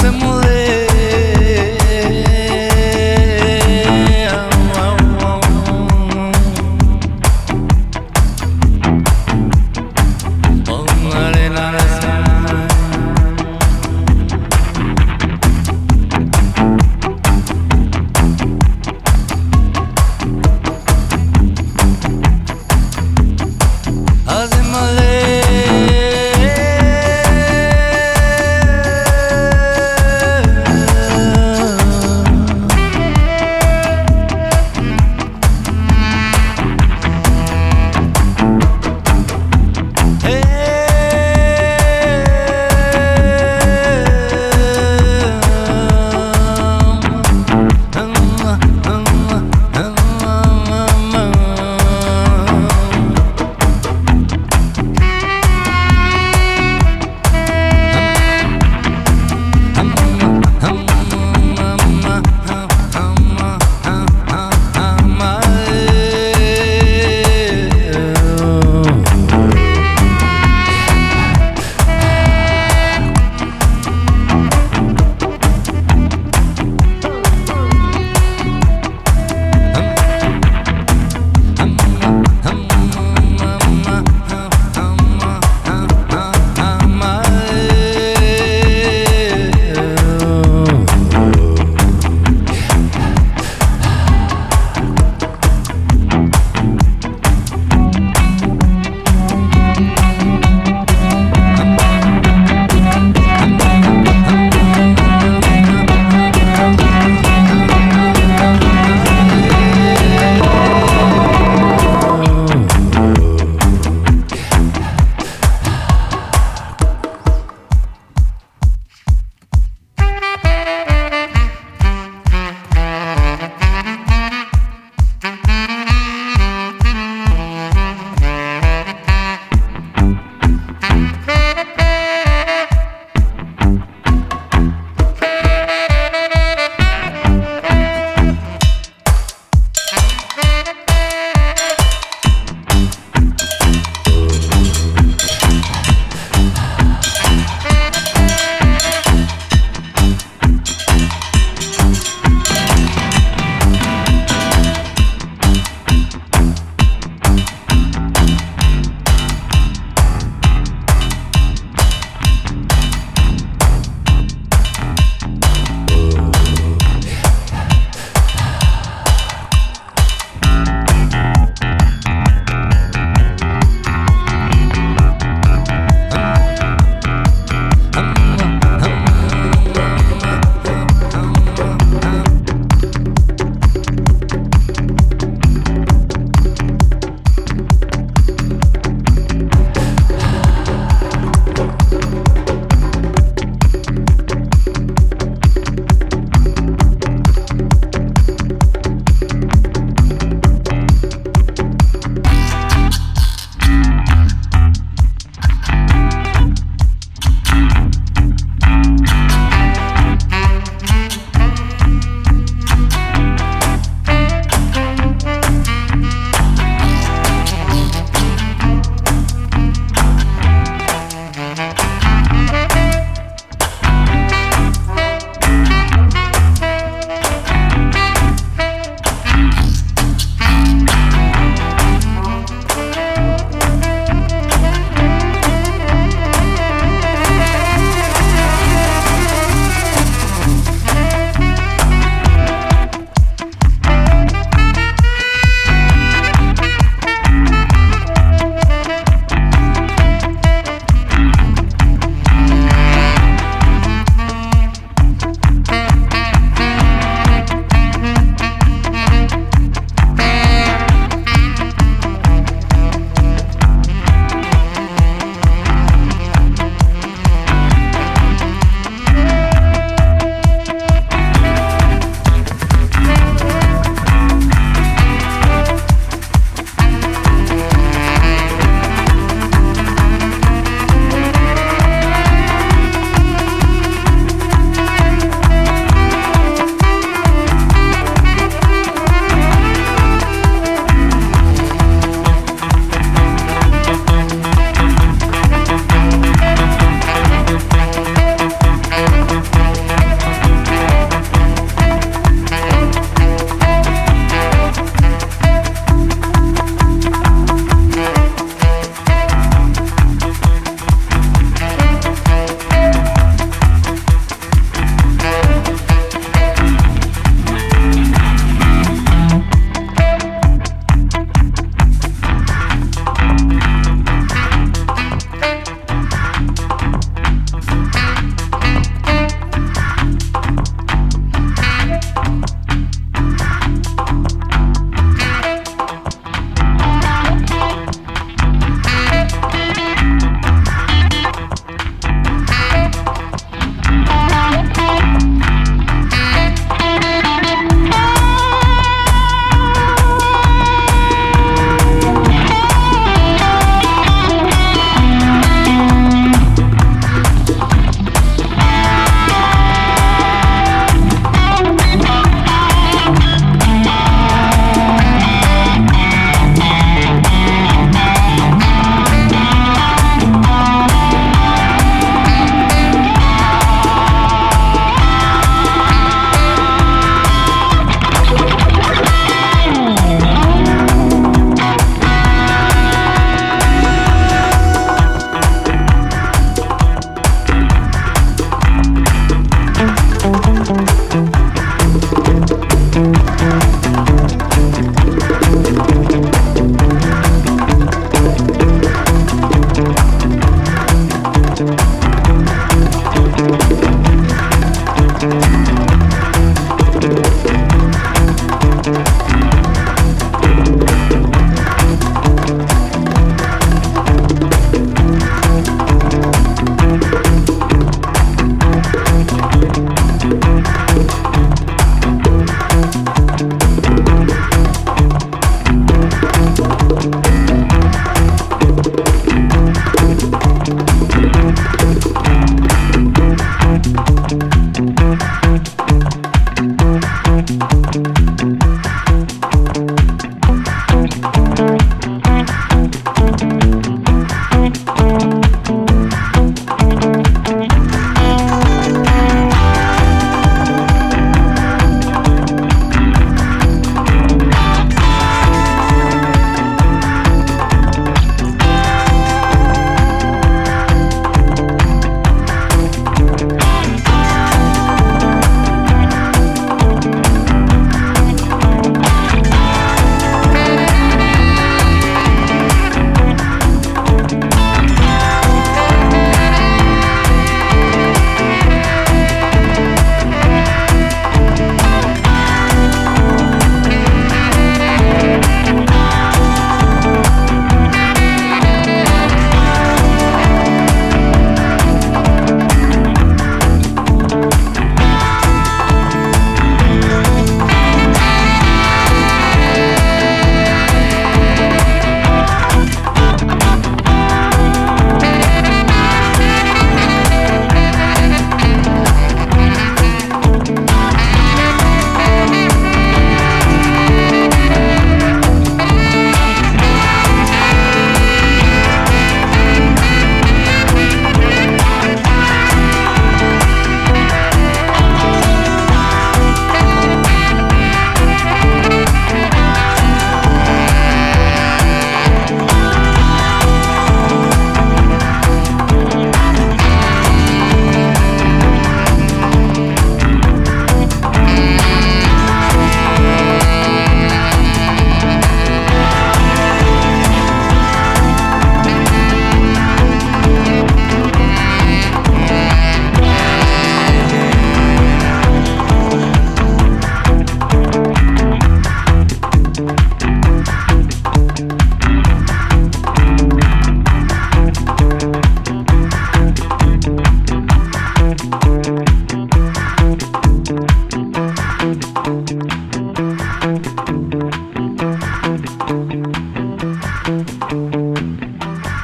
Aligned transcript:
me 0.00 0.10
mudé 0.10 0.91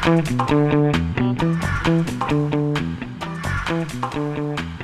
Thank 0.00 0.30
you. 4.14 4.77